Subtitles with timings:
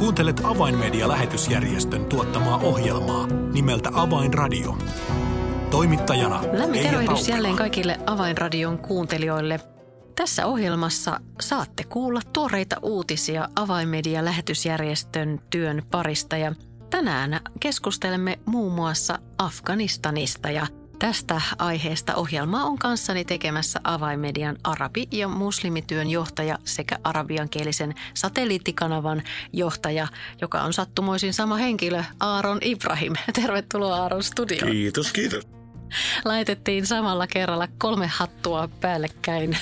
[0.00, 4.78] Kuuntelet Avainmedia-lähetysjärjestön tuottamaa ohjelmaa nimeltä Avainradio.
[5.70, 9.60] Toimittajana Lämmin tervehdys jälleen kaikille Avainradion kuuntelijoille.
[10.16, 16.54] Tässä ohjelmassa saatte kuulla tuoreita uutisia Avainmedia-lähetysjärjestön työn parista ja
[16.90, 20.66] tänään keskustelemme muun muassa Afganistanista ja
[21.00, 29.22] Tästä aiheesta ohjelmaa on kanssani tekemässä Avainmedian arabi- ja muslimityön johtaja sekä arabiankielisen satelliittikanavan
[29.52, 30.08] johtaja,
[30.40, 33.12] joka on sattumoisin sama henkilö, Aaron Ibrahim.
[33.32, 34.70] Tervetuloa Aaron studioon.
[34.70, 35.48] Kiitos, kiitos.
[36.24, 39.58] Laitettiin samalla kerralla kolme hattua päällekkäin.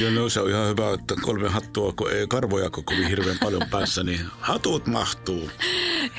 [0.00, 3.62] Ja no se on ihan hyvä, että kolme hattua, kun ei karvoja kovin hirveän paljon
[3.70, 5.50] päässä, niin hatut mahtuu.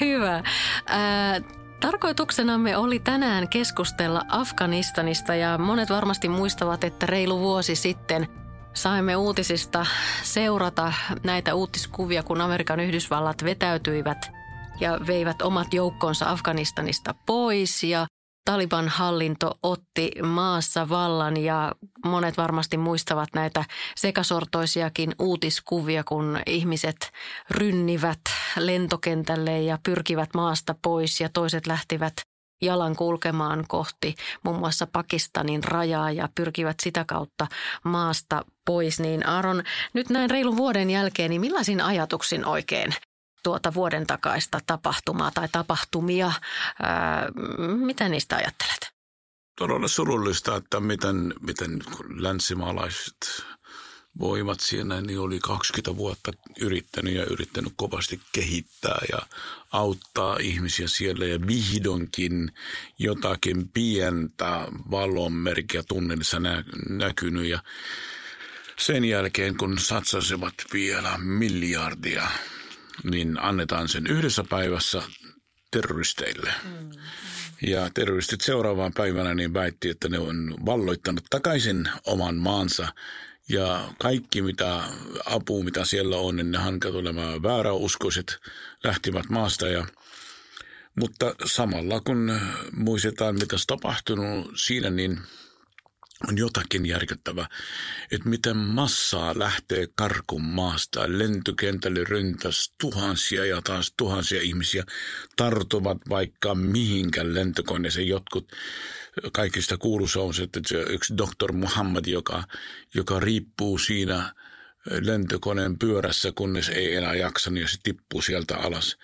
[0.02, 0.44] Hyvä.
[0.85, 1.41] Ää,
[1.84, 8.28] Tarkoituksenamme oli tänään keskustella Afganistanista ja monet varmasti muistavat, että reilu vuosi sitten
[8.73, 9.86] saimme uutisista
[10.23, 14.32] seurata näitä uutiskuvia, kun Amerikan Yhdysvallat vetäytyivät
[14.80, 17.84] ja veivät omat joukkonsa Afganistanista pois.
[17.84, 18.08] Ja
[18.45, 21.72] Taliban hallinto otti maassa vallan ja
[22.05, 27.11] monet varmasti muistavat näitä sekasortoisiakin uutiskuvia, kun ihmiset
[27.50, 28.19] rynnivät
[28.58, 32.13] lentokentälle ja pyrkivät maasta pois ja toiset lähtivät
[32.61, 37.47] jalan kulkemaan kohti muun muassa Pakistanin rajaa ja pyrkivät sitä kautta
[37.83, 39.00] maasta pois.
[39.00, 39.63] Niin Aaron,
[39.94, 42.94] nyt näin reilun vuoden jälkeen, niin millaisin ajatuksin oikein
[43.44, 46.31] tuota vuoden takaista tapahtumaa tai tapahtumia.
[46.81, 47.27] Ää,
[47.85, 48.94] mitä niistä ajattelet?
[49.58, 51.83] Todella surullista, että miten, miten
[52.16, 53.44] länsimaalaiset
[54.19, 59.19] voimat siinä, niin oli 20 vuotta yrittänyt ja yrittänyt kovasti kehittää ja
[59.72, 62.52] auttaa ihmisiä siellä ja vihdoinkin
[63.00, 67.63] jotakin pientä valonmerkkiä tunnelissa nä- näkynyt ja
[68.78, 72.28] sen jälkeen kun satsasivat vielä miljardia–
[73.04, 75.02] niin annetaan sen yhdessä päivässä
[75.72, 76.54] terroristeille.
[76.64, 76.90] Mm.
[77.68, 82.88] Ja terroristit seuraavaan päivänä niin väitti, että ne on valloittanut takaisin oman maansa
[83.50, 84.84] ja kaikki mitä
[85.25, 88.40] apu, mitä siellä on, niin ne hankat olemaan vääräuskoiset
[88.84, 89.86] lähtivät maasta ja
[91.00, 92.40] mutta samalla kun
[92.72, 95.19] muistetaan, mitä tapahtunut siinä, niin–
[96.29, 97.47] on jotakin järkyttävää,
[98.11, 101.03] että miten massaa lähtee karkun maasta.
[101.07, 104.83] Lentokentälle ryntäs tuhansia ja taas tuhansia ihmisiä
[105.35, 108.07] tartuvat vaikka mihinkä lentokoneeseen.
[108.07, 108.51] Jotkut
[109.33, 112.44] kaikista kuuluisa on se, että se yksi doktor Muhammad, joka,
[112.95, 114.33] joka riippuu siinä
[115.01, 118.97] lentokoneen pyörässä, kunnes ei enää jaksa, niin se tippuu sieltä alas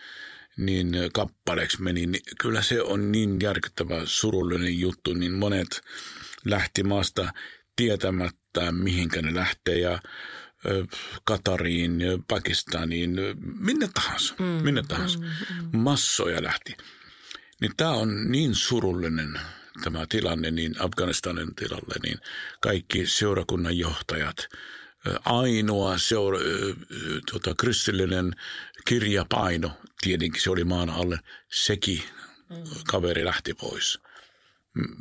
[0.60, 2.06] niin kappaleeksi meni.
[2.06, 5.82] Niin kyllä se on niin järkyttävä surullinen juttu, niin monet
[6.46, 7.34] lähti maasta
[7.76, 10.00] tietämättä, mihinkä ne lähtee ja
[11.24, 13.16] Katariin, Pakistaniin,
[13.60, 15.20] minne tahansa, mm, minne tahansa.
[15.20, 15.80] Mm, mm.
[15.80, 16.78] Massoja lähti.
[17.62, 19.40] Niin tämä on niin surullinen
[19.84, 22.18] tämä tilanne, niin Afganistanin tilalle, niin
[22.62, 24.48] kaikki seurakunnan johtajat,
[25.26, 26.40] ainoa seura,
[27.32, 28.36] tuota, kristillinen
[28.88, 31.20] kirjapaino, tietenkin se oli maan alle,
[31.52, 32.04] sekin
[32.50, 32.64] mm.
[32.88, 34.00] kaveri lähti pois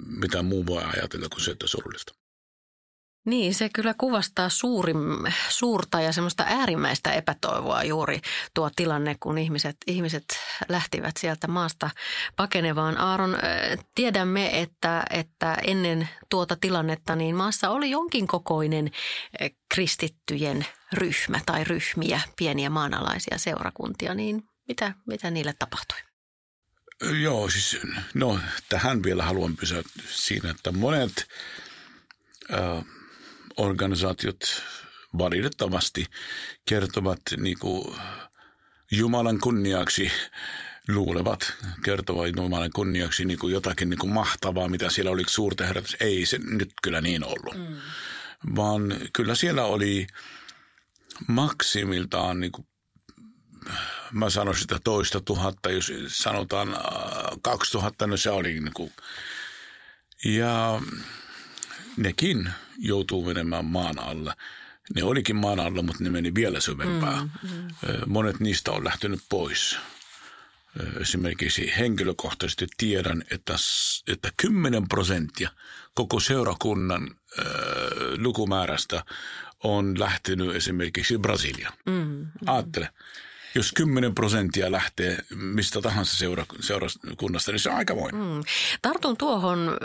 [0.07, 2.15] mitä muu voi ajatella kuin se, että surullista.
[3.29, 4.97] Niin, se kyllä kuvastaa suurim,
[5.49, 8.21] suurta ja semmoista äärimmäistä epätoivoa juuri
[8.55, 10.25] tuo tilanne, kun ihmiset, ihmiset
[10.69, 11.91] lähtivät sieltä maasta
[12.37, 12.99] pakenevaan.
[12.99, 13.37] Aaron,
[13.95, 18.91] tiedämme, että, että ennen tuota tilannetta niin maassa oli jonkin kokoinen
[19.75, 25.99] kristittyjen ryhmä tai ryhmiä, pieniä maanalaisia seurakuntia, niin mitä, mitä niille tapahtui?
[27.23, 27.79] Joo, siis
[28.15, 31.27] no tähän vielä haluan pysyä siinä, että monet
[32.53, 32.85] äh,
[33.59, 34.63] organisaatiot
[35.19, 36.07] valitettavasti
[36.69, 37.97] kertovat niin kuin
[38.91, 40.13] Jumalan kunniaksi
[40.89, 41.55] luulevat
[41.85, 45.97] kertovat Jumalan kunniaksi niin kuin jotakin niin kuin mahtavaa, mitä siellä oli suurta herätys.
[46.01, 47.77] Ei se nyt kyllä niin ollut, mm.
[48.57, 48.83] vaan
[49.13, 50.07] kyllä siellä oli
[51.29, 52.67] maksimiltaan niin kuin
[54.13, 56.81] mä sanoisin sitä toista tuhatta, jos sanotaan äh,
[57.43, 58.93] kaksi tuhatta, no se oli niin kuin.
[60.25, 60.81] Ja
[61.99, 64.35] nekin joutuu menemään maan alla.
[64.95, 67.33] Ne olikin maan alla, mutta ne meni vielä syvempään.
[67.43, 67.69] Mm, mm.
[68.07, 69.79] Monet niistä on lähtenyt pois.
[71.01, 73.55] Esimerkiksi henkilökohtaisesti tiedän, että,
[74.07, 75.51] että 10 prosenttia
[75.95, 77.47] koko seurakunnan äh,
[78.19, 79.05] lukumäärästä
[79.65, 81.73] on lähtenyt esimerkiksi Brasilia.
[81.87, 82.27] Mm, mm.
[82.47, 82.89] Aattele
[83.55, 88.15] jos 10 prosenttia lähtee mistä tahansa seura, seurakunnasta, niin se on aika voin.
[88.15, 88.43] Mm.
[88.83, 89.77] Tartun tuohon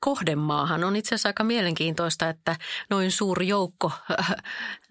[0.00, 0.84] kohdemaahan.
[0.84, 2.56] On itse asiassa aika mielenkiintoista, että
[2.90, 3.92] noin suuri joukko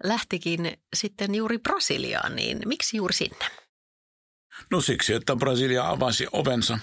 [0.04, 3.44] lähtikin sitten juuri Brasiliaan, niin miksi juuri sinne?
[4.70, 6.78] No siksi, että Brasilia avasi ovensa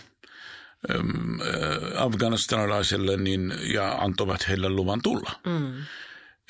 [1.95, 5.31] afganistanilaisille niin, ja antoivat heille luvan tulla.
[5.45, 5.73] Mm.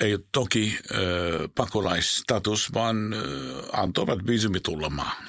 [0.00, 0.98] Ei ole toki äh,
[1.54, 3.20] pakolaistatus, vaan äh,
[3.72, 5.28] antoivat viisumi tulla maahan.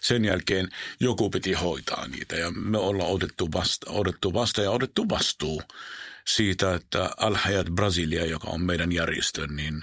[0.00, 0.68] Sen jälkeen
[1.00, 5.62] joku piti hoitaa niitä ja me ollaan otettu vasta, otettu vasta ja otettu vastuu
[6.26, 9.82] siitä, että Alhajat Brasilia, joka on meidän järjestö, niin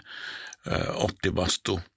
[0.71, 1.80] äh, otti vastuu–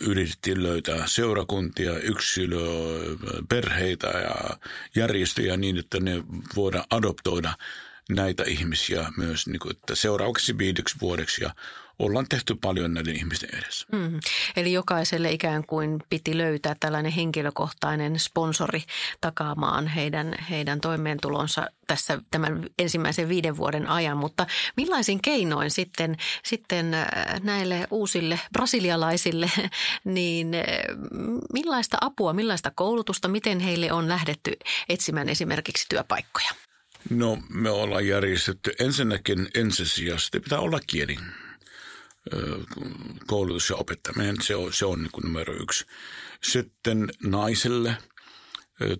[0.00, 3.16] yritettiin löytää seurakuntia, yksilöä,
[3.48, 4.58] perheitä ja
[4.94, 6.22] järjestöjä niin, että ne
[6.56, 7.52] voidaan adoptoida
[8.08, 11.54] näitä ihmisiä myös niin kuin, että seuraavaksi viideksi vuodeksi ja
[11.98, 13.86] ollaan tehty paljon näiden ihmisten edessä.
[13.92, 14.20] Mm.
[14.56, 18.82] Eli jokaiselle ikään kuin piti löytää tällainen henkilökohtainen sponsori
[19.20, 24.16] takaamaan heidän, heidän toimeentulonsa tässä tämän ensimmäisen viiden vuoden ajan.
[24.16, 24.46] Mutta
[24.76, 27.06] millaisin keinoin sitten, sitten äh,
[27.42, 29.50] näille uusille brasilialaisille,
[30.04, 30.62] niin äh,
[31.52, 34.52] millaista apua, millaista koulutusta, miten heille on lähdetty
[34.88, 36.67] etsimään esimerkiksi työpaikkoja?
[37.10, 41.16] No me ollaan järjestetty ensinnäkin ensisijaisesti pitää olla kieli
[43.26, 45.86] koulutus ja opettaminen, se on, se on niin numero yksi.
[46.42, 47.96] Sitten naiselle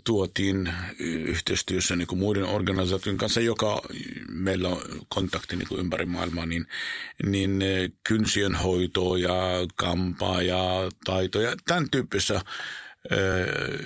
[0.05, 3.83] tuotiin yhteistyössä niin kuin muiden organisaatioiden kanssa, joka
[4.29, 6.67] meillä on kontakti niin kuin ympäri maailmaa, niin,
[7.27, 7.63] niin
[8.09, 9.37] kynsien hoitoa ja
[9.77, 12.41] kampaa ja taitoja, tämän tyyppisissä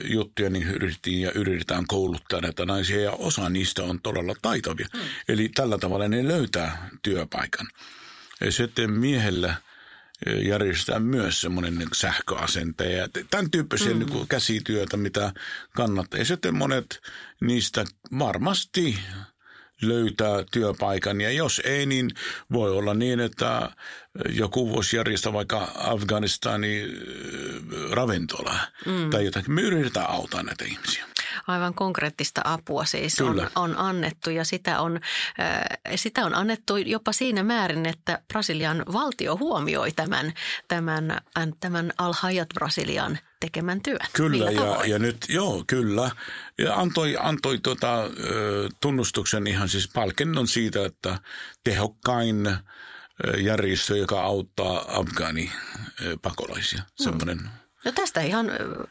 [0.05, 4.87] juttuja, niin yritettiin ja yritetään kouluttaa näitä naisia ja osa niistä on todella taitavia.
[4.95, 5.01] Mm.
[5.29, 7.67] Eli tällä tavalla ne löytää työpaikan.
[8.51, 9.55] Sitten miehellä
[10.43, 13.99] järjestetään myös semmoinen sähköasentaja ja tämän tyyppisiä mm.
[13.99, 15.33] niin käsityötä, mitä
[15.77, 16.19] kannattaa.
[16.19, 17.01] Ja sitten monet
[17.41, 17.85] niistä
[18.19, 18.99] varmasti
[19.83, 22.11] löytää työpaikan ja jos ei, niin
[22.53, 23.71] voi olla niin, että
[24.29, 26.89] joku voisi järjestää vaikka Afganistanin
[27.91, 28.55] ravintola
[28.87, 29.11] mm.
[29.11, 29.53] tai jotakin.
[29.53, 31.12] Me yritetään auttaa näitä ihmisiä
[31.47, 35.01] aivan konkreettista apua siis on, on annettu ja sitä on,
[35.41, 35.63] äh,
[35.95, 40.33] sitä on annettu jopa siinä määrin, että Brasilian valtio huomioi tämän,
[40.69, 41.21] tämän,
[41.61, 44.07] tämän Al-Hayat Brasilian tekemän työn.
[44.13, 46.11] Kyllä, ja, ja nyt, joo, kyllä.
[46.59, 48.03] Ja antoi, antoi tota,
[48.81, 51.19] tunnustuksen ihan siis palkinnon siitä, että
[51.65, 52.57] tehokkain
[53.39, 55.53] järjestö, joka auttaa afgaani
[56.23, 56.81] pakolaisia.
[56.81, 57.05] Mm.
[57.05, 57.51] Semmoinen
[57.85, 58.51] No tästä ihan,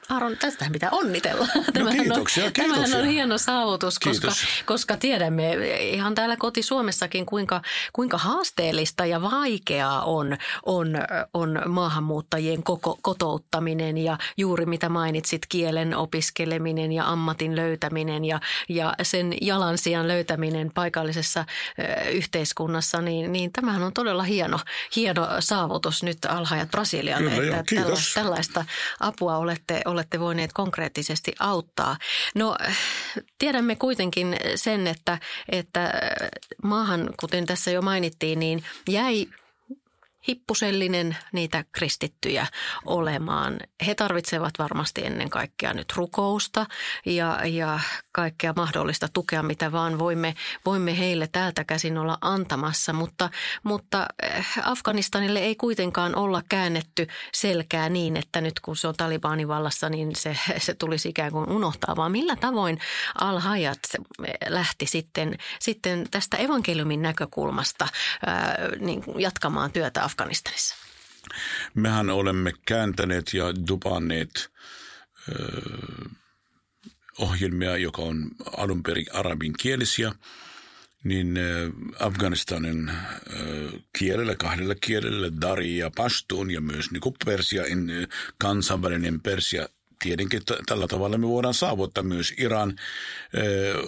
[0.09, 1.47] Aaron, tästä pitää onnitella.
[1.55, 2.83] No tämähän kiitoksia, on, kiitoksia.
[2.83, 4.31] Tämähän on hieno saavutus, koska,
[4.65, 7.61] koska tiedämme ihan täällä koti-Suomessakin, kuinka,
[7.93, 10.97] kuinka haasteellista ja vaikeaa on, on,
[11.33, 18.39] on maahanmuuttajien koko, kotouttaminen ja juuri mitä mainitsit, kielen opiskeleminen ja ammatin löytäminen ja,
[18.69, 21.45] ja sen jalansijan löytäminen paikallisessa
[22.11, 24.59] yhteiskunnassa, niin, niin tämähän on todella hieno,
[24.95, 28.65] hieno saavutus nyt alhaajat Brasilialle, Kyllä, että joo, tällaista, tällaista
[28.99, 31.97] apua olette, olette voineet konkreettisesti auttaa.
[32.35, 32.57] No
[33.39, 35.17] tiedämme kuitenkin sen, että,
[35.49, 35.93] että
[36.63, 39.27] maahan, kuten tässä jo mainittiin, niin jäi
[40.27, 42.47] hippusellinen niitä kristittyjä
[42.85, 43.59] olemaan.
[43.87, 46.65] He tarvitsevat varmasti ennen kaikkea nyt rukousta
[47.05, 47.79] ja, ja
[48.11, 50.35] kaikkea mahdollista tukea, mitä vaan voimme,
[50.65, 52.93] voimme heille täältä käsin olla antamassa.
[52.93, 53.29] Mutta,
[53.63, 59.47] mutta eh, Afganistanille ei kuitenkaan olla käännetty selkää niin, että nyt kun se on Talibanin
[59.47, 61.95] vallassa, niin se, se tulisi ikään kuin unohtaa.
[61.95, 62.79] Vaan millä tavoin
[63.21, 63.79] Al-Hayat
[64.47, 67.87] lähti sitten, sitten tästä evankeliumin näkökulmasta
[68.25, 70.75] ää, niin jatkamaan työtä Afganistanissa?
[71.73, 74.51] Mehän olemme kääntäneet ja dupanneet
[77.17, 80.11] ohjelmia, joka on alun perin arabinkielisiä,
[81.03, 81.39] niin
[81.99, 82.91] Afganistanin
[83.97, 87.63] kielellä, kahdella kielellä, dari ja pashtun ja myös niin persia,
[88.37, 89.67] kansainvälinen persia
[90.03, 92.75] tietenkin tällä tavalla me voidaan saavuttaa myös Iran,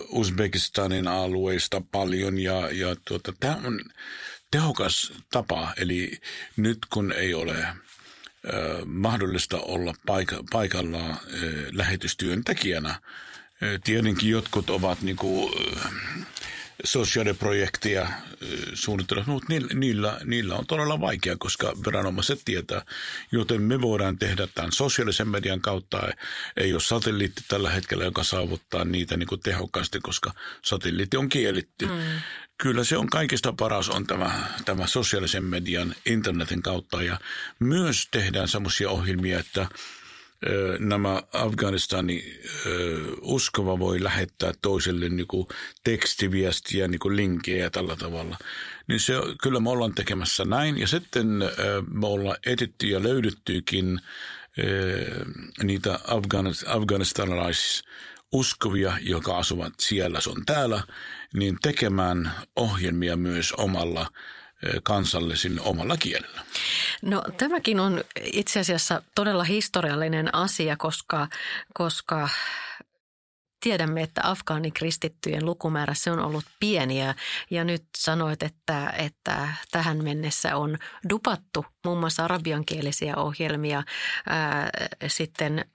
[0.10, 3.80] Uzbekistanin alueista paljon ja, ja tuota, tämä on
[4.53, 5.74] tehokas tapa.
[5.77, 6.22] Eli
[6.57, 7.67] nyt kun ei ole
[8.86, 11.17] mahdollista olla paika, paikalla
[11.72, 13.01] lähetystyöntekijänä.
[13.83, 15.53] Tietenkin jotkut ovat niin kuin,
[16.84, 18.08] sosiaaliprojektia
[18.74, 22.86] suunnitella, mutta niillä, niillä on todella vaikea, koska viranomaiset tietää,
[23.32, 26.08] joten me voidaan tehdä tämän sosiaalisen median kautta.
[26.58, 31.86] Ei ole satelliitti tällä hetkellä, joka saavuttaa niitä niin kuin tehokkaasti, koska satelliitti on kielitty.
[31.86, 31.92] Mm.
[32.58, 37.20] Kyllä se on kaikista paras on tämä, tämä sosiaalisen median internetin kautta ja
[37.60, 39.68] myös tehdään semmoisia ohjelmia, että
[40.80, 42.24] nämä Afganistanin
[43.22, 45.48] uskova voi lähettää toiselle niin kuin
[45.84, 48.38] tekstiviestiä, niin kuin linkkejä tällä tavalla.
[48.88, 50.78] Niin se, kyllä me ollaan tekemässä näin.
[50.78, 51.28] Ja sitten
[51.92, 54.02] me ollaan etitty ja löydettykin
[55.64, 56.00] niitä
[56.68, 57.84] afganistanilais
[58.32, 60.84] uskovia, joka asuvat siellä sun täällä,
[61.34, 64.08] niin tekemään ohjelmia myös omalla
[64.84, 66.41] kansallisin omalla kielellä.
[67.01, 71.27] No tämäkin on itse asiassa todella historiallinen asia, koska,
[71.74, 72.29] koska
[73.63, 77.15] tiedämme, että afgaanikristittyjen lukumäärä se on ollut pieniä
[77.51, 80.77] ja nyt sanoit, että, että tähän mennessä on
[81.10, 83.84] dupattu muun muassa arabiankielisiä ohjelmia,
[84.29, 84.70] ää,
[85.08, 85.65] sitten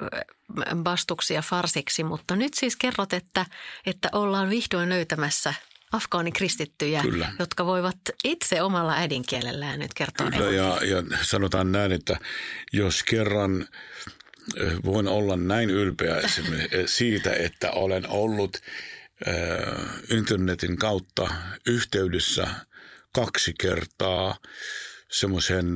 [0.83, 3.47] bastuksia farsiksi, mutta nyt siis kerrot, että,
[3.87, 5.55] että ollaan vihdoin löytämässä
[5.93, 7.33] afgaanikristittyjä, Kyllä.
[7.39, 10.31] jotka voivat itse omalla äidinkielellään nyt kertoa.
[10.31, 12.17] Kyllä, ja, ja sanotaan näin, että
[12.73, 13.69] jos kerran
[14.85, 16.17] voin olla näin ylpeä
[16.87, 18.59] siitä, että olen ollut
[20.11, 21.29] internetin kautta
[21.67, 22.49] yhteydessä
[23.13, 24.39] kaksi kertaa
[25.11, 25.75] semmoisen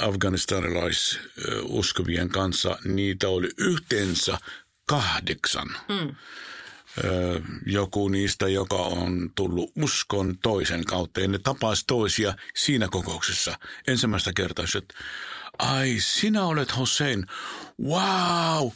[0.00, 2.78] afganistanilaisuskovien kanssa.
[2.84, 4.38] Niitä oli yhteensä
[4.86, 5.68] kahdeksan.
[5.68, 6.14] Mm.
[7.66, 11.20] Joku niistä, joka on tullut uskon toisen kautta.
[11.20, 14.94] Ja ne tapaisi toisia siinä kokouksessa ensimmäistä kertaa, että
[15.58, 17.26] ai sinä olet Hossein,
[17.82, 18.70] wow,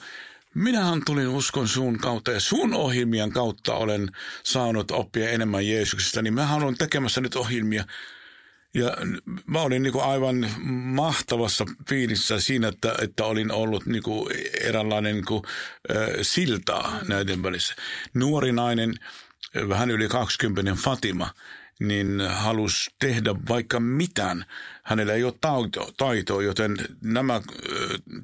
[0.54, 4.08] minähän tulin uskon sun kautta ja sun ohjelmien kautta olen
[4.44, 7.84] saanut oppia enemmän Jeesuksesta, niin mä haluan tekemässä nyt ohjelmia.
[8.74, 8.96] Ja
[9.46, 10.46] mä olin niin kuin aivan
[10.84, 15.42] mahtavassa fiilissä siinä, että, että olin ollut niin kuin eräänlainen niin kuin,
[15.90, 17.74] äh, siltaa näiden välissä.
[18.14, 18.94] Nuori nainen,
[19.68, 21.30] vähän yli 20 Fatima–
[21.88, 24.44] niin halusi tehdä vaikka mitään.
[24.84, 25.34] Hänellä ei ole
[25.96, 27.40] taitoa, joten nämä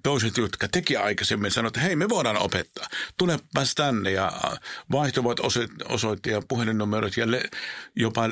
[0.03, 2.87] toiset, jotka teki aikaisemmin, sanoivat, että hei, me voidaan opettaa.
[3.19, 4.33] Tulepas tänne ja
[4.93, 5.41] vaihtuvat
[5.85, 7.43] osoitti ja puhelinnumerot ja le,
[7.97, 8.23] jopa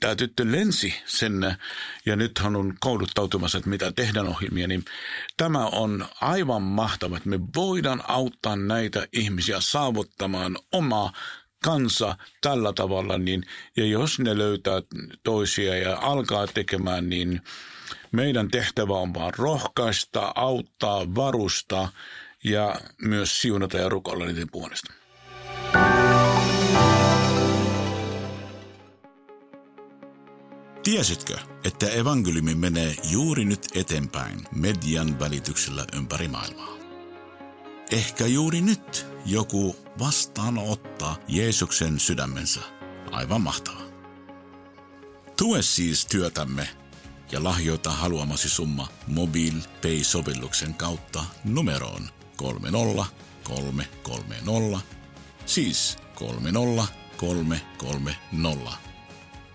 [0.00, 1.56] tämä tyttö lensi sen
[2.06, 4.68] ja nyt hän on kouluttautumassa, että mitä tehdään ohjelmia.
[4.68, 4.84] Niin
[5.36, 11.12] tämä on aivan mahtava, että me voidaan auttaa näitä ihmisiä saavuttamaan omaa
[11.64, 13.42] kansa tällä tavalla, niin,
[13.76, 14.82] ja jos ne löytää
[15.22, 17.40] toisia ja alkaa tekemään, niin
[18.12, 21.92] meidän tehtävä on vaan rohkaista, auttaa, varustaa
[22.44, 24.92] ja myös siunata ja rukoilla niiden puolesta.
[30.82, 36.77] Tiesitkö, että evankeliumi menee juuri nyt eteenpäin median välityksellä ympäri maailmaa?
[37.92, 42.60] Ehkä juuri nyt joku vastaanottaa Jeesuksen sydämensä.
[43.10, 43.82] Aivan mahtavaa.
[45.36, 46.68] Tue siis työtämme
[47.32, 54.80] ja lahjoita haluamasi summa Mobile Pay-sovelluksen kautta numeroon 30330,
[55.46, 58.72] siis 30330.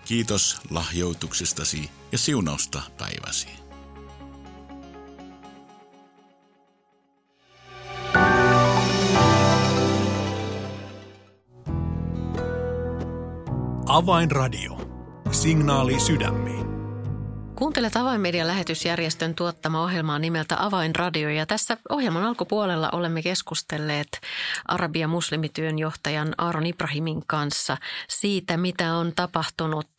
[0.06, 3.63] Kiitos lahjoituksestasi ja siunausta päiväsi.
[14.04, 14.78] Avainradio.
[15.32, 16.66] Signaali sydämiin.
[17.56, 24.08] Kuuntelet Avainmedian lähetysjärjestön tuottama ohjelmaa nimeltä Avainradio ja tässä ohjelman alkupuolella olemme keskustelleet
[24.68, 27.78] Arabia muslimityönjohtajan Aaron Ibrahimin kanssa
[28.10, 29.90] siitä, mitä on tapahtunut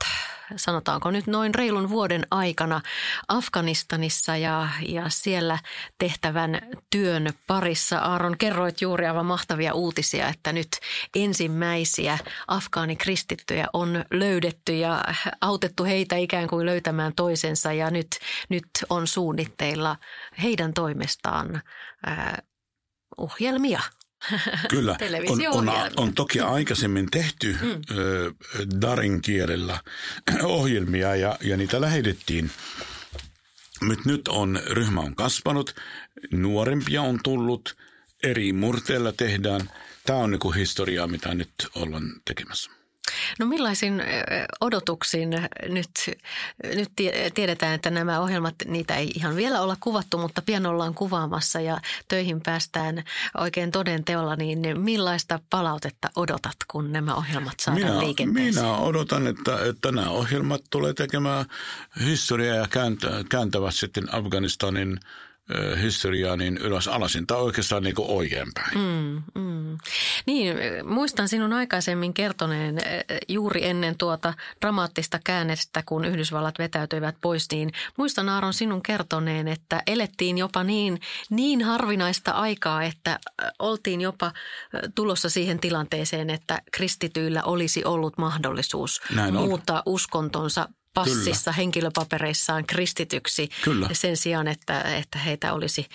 [0.57, 2.81] sanotaanko nyt noin reilun vuoden aikana
[3.29, 5.59] Afganistanissa ja, ja siellä
[5.99, 6.59] tehtävän
[6.91, 7.99] työn parissa.
[7.99, 10.69] Aaron, kerroit juuri aivan mahtavia uutisia, että nyt
[11.15, 15.03] ensimmäisiä afgaanikristittyjä on löydetty ja
[15.41, 18.09] autettu heitä ikään kuin löytämään toisensa ja nyt,
[18.49, 19.97] nyt on suunnitteilla
[20.43, 21.63] heidän toimestaan
[22.09, 22.35] äh,
[23.19, 23.81] ohjelmia
[24.69, 24.97] Kyllä,
[25.51, 27.97] on, on, on toki aikaisemmin tehty mm.
[27.97, 28.33] ö,
[28.81, 29.81] Darin kielellä
[30.43, 32.51] ohjelmia ja, ja niitä lähetettiin.
[33.81, 35.75] Nyt, nyt on, ryhmä on kasvanut,
[36.31, 37.77] nuorempia on tullut,
[38.23, 39.71] eri murteilla tehdään.
[40.07, 42.71] Tämä on niin historiaa, mitä nyt ollaan tekemässä.
[43.39, 44.03] No millaisin
[44.61, 45.31] odotuksin
[45.69, 45.91] nyt,
[46.75, 46.91] nyt
[47.35, 51.81] tiedetään, että nämä ohjelmat, niitä ei ihan vielä olla kuvattu, mutta pian ollaan kuvaamassa ja
[52.09, 53.05] töihin päästään
[53.39, 58.65] oikein toden teolla, niin millaista palautetta odotat, kun nämä ohjelmat saadaan minä, liikenteeseen?
[58.65, 61.45] Minä odotan, että, että nämä ohjelmat tulee tekemään
[62.05, 62.67] historiaa ja
[63.29, 65.01] kääntävät sitten Afganistanin–
[65.83, 68.79] historiaa niin ylös alasin tai oikeastaan niin kuin oikeinpäin.
[68.79, 69.79] Mm, mm.
[70.27, 72.79] Niin, muistan sinun aikaisemmin kertoneen
[73.29, 79.83] juuri ennen tuota dramaattista käännestä, kun Yhdysvallat vetäytyivät pois, niin muistan Aaron sinun kertoneen, että
[79.87, 83.19] elettiin jopa niin, niin harvinaista aikaa, että
[83.59, 84.33] oltiin jopa
[84.95, 89.93] tulossa siihen tilanteeseen, että kristityillä olisi ollut mahdollisuus Näin muuttaa on.
[89.93, 91.57] uskontonsa passissa, Kyllä.
[91.57, 93.89] henkilöpapereissaan kristityksi Kyllä.
[93.93, 95.87] sen sijaan, että, että heitä olisi,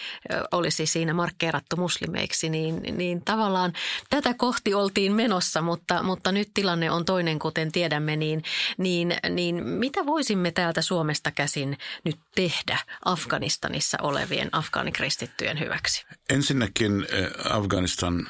[0.51, 3.73] olisi siinä markkeerattu muslimeiksi, niin, niin tavallaan
[4.09, 8.43] tätä kohti oltiin menossa, mutta, mutta nyt tilanne on toinen, kuten tiedämme, niin,
[8.77, 16.05] niin, niin mitä voisimme täältä Suomesta käsin nyt tehdä Afganistanissa olevien afgaanikristittyjen hyväksi?
[16.29, 17.07] Ensinnäkin
[17.49, 18.29] Afganistan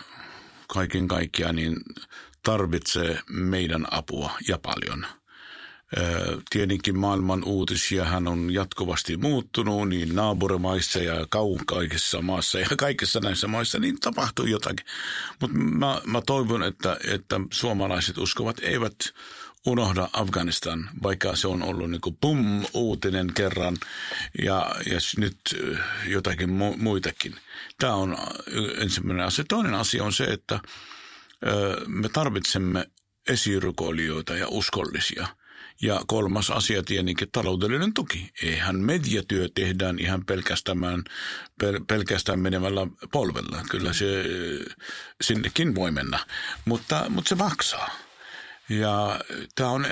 [0.68, 1.76] kaiken kaikkiaan niin
[2.44, 5.06] tarvitsee meidän apua ja paljon–
[6.50, 13.48] Tietenkin maailman uutisia hän on jatkuvasti muuttunut, niin naapurimaissa ja kaukaisissa maassa ja kaikissa näissä
[13.48, 14.86] maissa niin tapahtuu jotakin.
[15.42, 18.96] Mutta mä, mä toivon, että, että suomalaiset uskovat eivät
[19.66, 23.78] unohda Afganistan, vaikka se on ollut niin pum uutinen kerran
[24.44, 25.40] ja, ja nyt
[26.08, 27.36] jotakin mu- muitakin.
[27.80, 28.18] Tämä on
[28.78, 29.46] ensimmäinen asia.
[29.48, 30.60] Toinen asia on se, että
[31.88, 32.90] me tarvitsemme
[33.28, 35.28] esirukoilijoita ja uskollisia–
[35.82, 38.32] ja kolmas asia tietenkin taloudellinen tuki.
[38.44, 41.04] Eihän mediatyö tehdään ihan pelkästään,
[41.60, 43.64] pel, pelkästään menemällä polvella.
[43.70, 44.24] Kyllä se
[45.22, 46.20] sinnekin voi mennä,
[46.66, 47.90] mutta, mutta se maksaa.
[48.70, 49.20] Ja
[49.56, 49.86] tämä on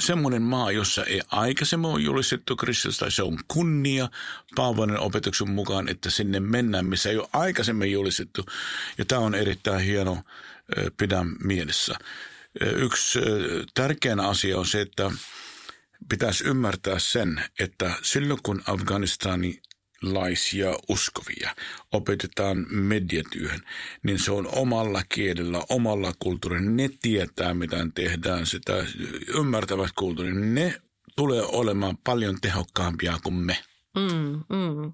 [0.00, 3.10] semmoinen maa, jossa ei aikaisemmin ole julistettu Kristusta.
[3.10, 4.08] Se on kunnia
[4.54, 8.46] Paavanen opetuksen mukaan, että sinne mennään, missä ei ole aikaisemmin julistettu.
[8.98, 10.22] Ja tämä on erittäin hieno
[10.96, 11.98] pidä mielessä.
[12.60, 13.18] Yksi
[13.74, 15.10] tärkeä asia on se, että
[16.08, 19.60] pitäisi ymmärtää sen, että silloin kun Afganistani
[20.02, 21.56] laisia uskovia
[21.92, 23.60] opetetaan mediatyöhön,
[24.02, 26.70] niin se on omalla kielellä, omalla kulttuurilla.
[26.70, 28.86] Ne tietää, mitä tehdään, sitä
[29.28, 30.36] ymmärtävät kulttuurit.
[30.36, 30.80] Ne
[31.16, 33.58] tulee olemaan paljon tehokkaampia kuin me.
[33.96, 34.92] Mm, mm.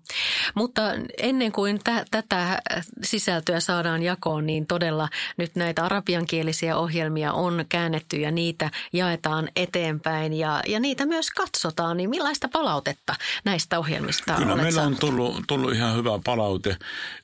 [0.54, 0.82] Mutta
[1.18, 2.62] ennen kuin tä, tätä
[3.02, 10.32] sisältöä saadaan jakoon, niin todella nyt näitä arabiankielisiä ohjelmia on käännetty ja niitä jaetaan eteenpäin
[10.32, 11.97] ja, ja niitä myös katsotaan.
[11.97, 15.04] Niin millaista palautetta näistä ohjelmista Kyllä meillä saanut?
[15.04, 16.76] on tullut, tullut ihan hyvä palaute.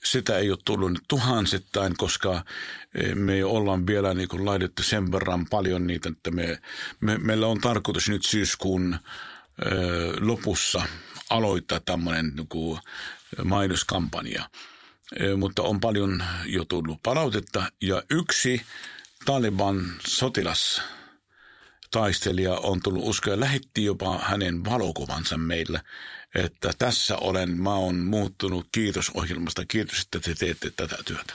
[0.04, 2.42] Sitä ei ole tullut tuhansittain, koska
[2.94, 6.58] e, me ollaan vielä niin kuin laitettu sen verran paljon niitä, että me,
[7.00, 8.98] me, meillä on tarkoitus nyt syyskuun
[10.20, 10.82] lopussa
[11.30, 12.78] aloittaa tämmöinen niin
[13.44, 14.50] mainoskampanja.
[15.36, 18.62] Mutta on paljon jo tullut palautetta ja yksi
[19.24, 20.82] Taliban sotilas
[21.90, 25.80] taistelija on tullut uskoa ja lähetti jopa hänen valokuvansa meille,
[26.34, 31.34] että tässä olen, mä oon muuttunut, kiitos ohjelmasta, kiitos, että te teette tätä työtä.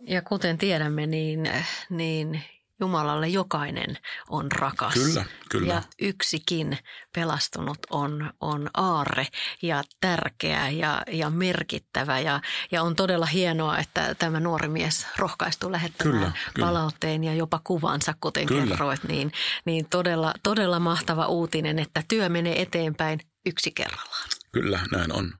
[0.00, 1.50] Ja kuten tiedämme, niin,
[1.90, 2.42] niin
[2.84, 4.94] Jumalalle jokainen on rakas.
[4.94, 5.72] Kyllä, kyllä.
[5.72, 6.78] Ja yksikin
[7.14, 9.26] pelastunut on, on aarre
[9.62, 12.20] ja tärkeä ja, ja merkittävä.
[12.20, 12.40] Ja,
[12.72, 16.66] ja on todella hienoa, että tämä nuori mies rohkaistuu lähettämään kyllä, kyllä.
[16.66, 18.66] palautteen ja jopa kuvansa, kuten kyllä.
[18.66, 19.04] kerroit.
[19.04, 19.32] Niin,
[19.64, 24.28] niin todella, todella mahtava uutinen, että työ menee eteenpäin yksi kerrallaan.
[24.52, 25.32] Kyllä, näin on.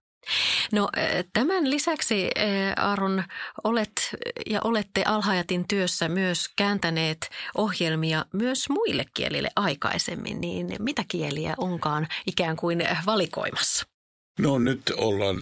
[0.72, 0.88] No
[1.32, 2.30] tämän lisäksi
[2.76, 3.24] Aaron
[3.64, 11.54] olet ja olette Alhajatin työssä myös kääntäneet ohjelmia myös muille kielille aikaisemmin, niin mitä kieliä
[11.58, 13.86] onkaan ikään kuin valikoimassa?
[14.38, 15.40] No nyt ollaan,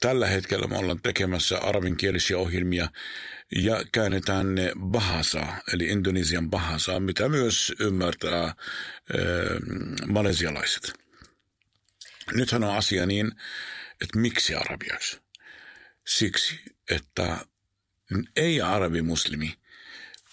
[0.00, 2.88] tällä hetkellä me ollaan tekemässä arabinkielisiä ohjelmia
[3.56, 8.54] ja käännetään ne bahasa, eli Indonesian bahasa, mitä myös ymmärtää äh,
[10.08, 10.92] malesialaiset.
[12.34, 13.32] Nythän on asia niin,
[14.00, 15.20] että miksi arabiaksi?
[16.06, 16.60] Siksi,
[16.90, 17.38] että
[18.36, 19.54] ei-arabimuslimi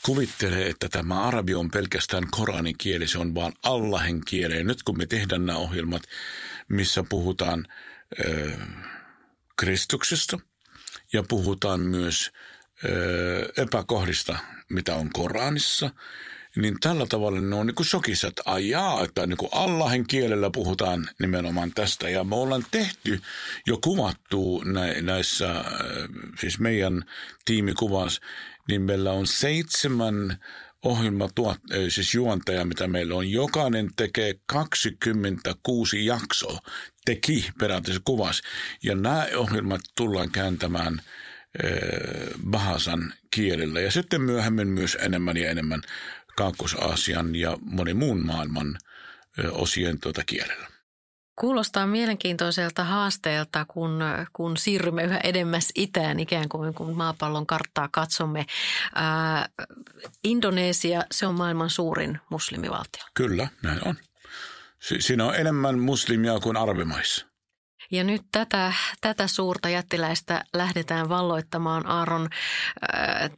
[0.05, 4.57] kuvittelee, että tämä arabi on pelkästään Koranin kieli, se on vaan Allahen kieli.
[4.57, 6.03] Ja nyt kun me tehdään nämä ohjelmat,
[6.69, 7.67] missä puhutaan
[8.25, 8.51] ö,
[9.59, 10.39] Kristuksesta
[11.13, 12.31] ja puhutaan myös
[12.85, 14.37] ö, epäkohdista,
[14.69, 15.89] mitä on Koranissa–
[16.57, 20.49] niin tällä tavalla ne on niin kuin shokissa, että ajaa, että niin kuin Allahin kielellä
[20.49, 22.09] puhutaan nimenomaan tästä.
[22.09, 23.21] Ja me ollaan tehty
[23.67, 24.63] jo kuvattu
[25.01, 25.65] näissä, äh,
[26.39, 27.03] siis meidän
[27.45, 28.21] tiimikuvassa,
[28.67, 30.37] niin meillä on seitsemän
[30.83, 33.31] ohjelma tuot, äh, siis juontaja, mitä meillä on.
[33.31, 36.59] Jokainen tekee 26 jaksoa,
[37.05, 38.41] teki periaatteessa kuvas.
[38.83, 41.71] Ja nämä ohjelmat tullaan kääntämään äh,
[42.49, 45.81] Bahasan kielellä ja sitten myöhemmin myös enemmän ja enemmän
[46.37, 48.77] Kaakkois-Aasian ja monen muun maailman
[49.51, 50.67] osien tuota kielellä.
[51.35, 53.99] Kuulostaa mielenkiintoiselta haasteelta, kun,
[54.33, 58.45] kun siirrymme yhä edemmäs itään, ikään kuin kun maapallon karttaa katsomme.
[58.95, 59.49] Ää,
[60.23, 63.03] Indonesia, se on maailman suurin muslimivaltio.
[63.13, 63.95] Kyllä, näin on.
[64.79, 67.25] Si- siinä on enemmän muslimia kuin arabimaissa.
[67.91, 71.85] Ja nyt tätä, tätä suurta jättiläistä lähdetään valloittamaan.
[71.85, 72.29] Aaron,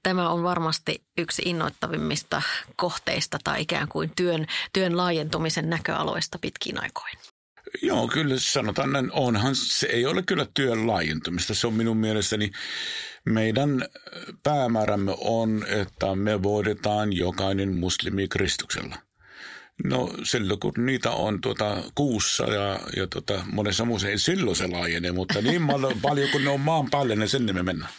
[0.03, 2.41] tämä on varmasti yksi innoittavimmista
[2.75, 7.13] kohteista tai ikään kuin työn, työn laajentumisen näköaloista pitkin aikoin.
[7.81, 9.11] Joo, kyllä sanotaan näin.
[9.11, 11.55] Onhan se ei ole kyllä työn laajentumista.
[11.55, 12.51] Se on minun mielestäni
[13.25, 13.85] meidän
[14.43, 18.95] päämäärämme on, että me voidetaan jokainen muslimi Kristuksella–
[19.83, 24.67] No silloin kun niitä on tuota kuussa ja, ja tuota, monessa muussa ei silloin se
[24.67, 25.61] laajene, mutta niin
[26.01, 27.91] paljon kun ne on maan päälle, niin sinne me mennään.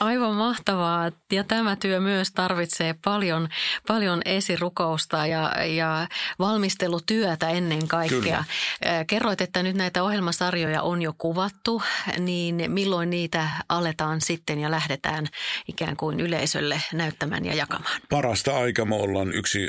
[0.00, 1.10] Aivan mahtavaa.
[1.32, 3.48] Ja tämä työ myös tarvitsee paljon,
[3.86, 8.20] paljon esirukousta ja, ja valmistelutyötä ennen kaikkea.
[8.20, 9.04] Kyllä.
[9.06, 11.82] Kerroit, että nyt näitä ohjelmasarjoja on jo kuvattu,
[12.18, 15.26] niin milloin niitä aletaan sitten ja lähdetään
[15.68, 18.00] ikään kuin yleisölle näyttämään ja jakamaan?
[18.10, 19.68] Parasta aikaa me ollaan yksi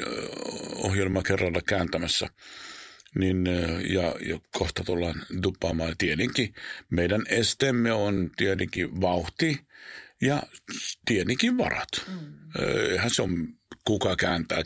[0.75, 2.27] ohjelma kerralla kääntämässä.
[3.15, 3.45] Niin,
[3.89, 5.95] ja, ja kohta tullaan duppaamaan.
[5.97, 6.53] Tietenkin
[6.89, 9.59] meidän esteemme on tietenkin vauhti
[10.21, 10.43] ja
[11.05, 11.89] tietenkin varat.
[12.07, 12.49] Mm.
[12.91, 13.47] Eihän se on
[13.85, 14.63] kuka kääntää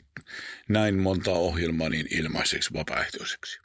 [0.70, 3.60] näin monta ohjelmaa niin ilmaiseksi vapaaehtoiseksi.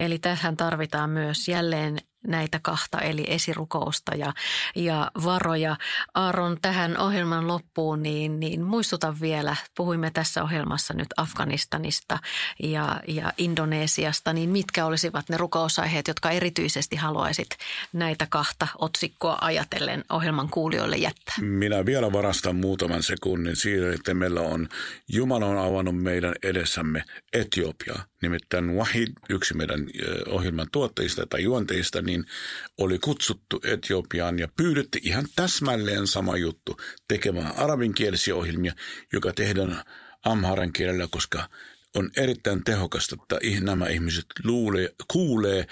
[0.00, 4.32] Eli tähän tarvitaan myös jälleen näitä kahta, eli esirukousta ja,
[4.76, 5.76] ja varoja.
[6.14, 12.18] Aaron, tähän ohjelman loppuun, niin, niin muistutan vielä, puhuimme tässä ohjelmassa nyt Afganistanista
[12.62, 17.48] ja, ja Indonesiasta, niin mitkä olisivat ne rukousaiheet, jotka erityisesti haluaisit
[17.92, 21.34] näitä kahta otsikkoa ajatellen ohjelman kuulijoille jättää?
[21.40, 24.68] Minä vielä varastan muutaman sekunnin siitä, että meillä on,
[25.08, 29.86] Jumala on avannut meidän edessämme Etiopia, nimittäin Wahid, yksi meidän
[30.26, 32.24] ohjelman tuotteista tai juonteista, niin
[32.78, 36.76] oli kutsuttu Etiopiaan ja pyydetty ihan täsmälleen sama juttu
[37.08, 38.72] tekemään arabinkielisiä ohjelmia,
[39.12, 39.82] joka tehdään
[40.24, 41.48] amharan kielellä, koska
[41.94, 45.66] on erittäin tehokasta, että nämä ihmiset luulee, kuulee,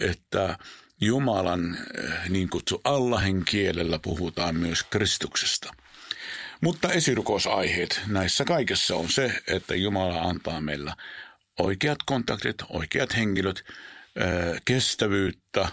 [0.00, 0.58] että
[1.00, 1.78] Jumalan
[2.28, 5.72] niin kutsu Allahin kielellä puhutaan myös Kristuksesta.
[6.60, 10.96] Mutta esirukousaiheet näissä kaikessa on se, että Jumala antaa meillä
[11.58, 13.64] oikeat kontaktit, oikeat henkilöt,
[14.64, 15.68] kestävyyttä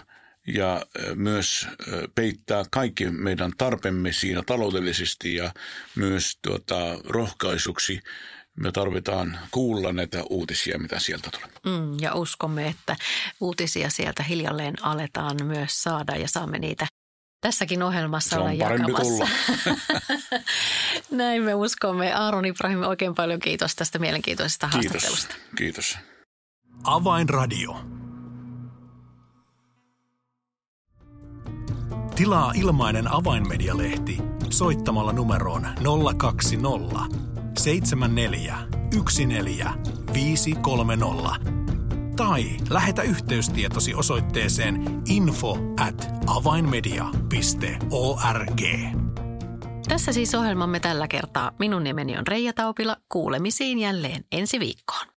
[0.46, 1.68] ja myös
[2.14, 5.52] peittää kaikki meidän tarpemme siinä taloudellisesti ja
[5.94, 8.00] myös tuota, rohkaisuksi
[8.60, 11.78] me tarvitaan kuulla näitä uutisia, mitä sieltä tulee.
[11.78, 12.96] Mm, ja uskomme, että
[13.40, 16.86] uutisia sieltä hiljalleen aletaan myös saada ja saamme niitä
[17.46, 19.28] tässäkin ohjelmassa olla jakamassa.
[21.10, 22.12] Näin me uskomme.
[22.12, 24.92] Aaron Ibrahim, oikein paljon kiitos tästä mielenkiintoisesta kiitos.
[24.92, 25.34] haastattelusta.
[25.56, 25.98] Kiitos.
[26.84, 27.80] Avainradio.
[32.16, 34.18] Tilaa ilmainen avainmedialehti
[34.50, 35.66] soittamalla numeroon
[36.18, 37.16] 020
[37.58, 38.58] 74
[39.26, 41.65] 14
[42.16, 48.60] tai lähetä yhteystietosi osoitteeseen info at avainmedia.org.
[49.88, 51.52] Tässä siis ohjelmamme tällä kertaa.
[51.58, 52.96] Minun nimeni on Reija Taupila.
[53.08, 55.15] Kuulemisiin jälleen ensi viikkoon.